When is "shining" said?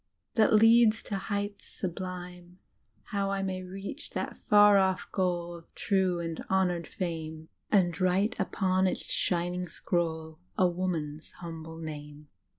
9.05-9.69